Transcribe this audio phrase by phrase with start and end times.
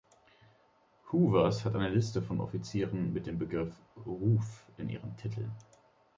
[1.11, 5.51] Hoover's hat eine Liste von Offizieren mit dem Begriff „Ruf“ in ihren Titeln.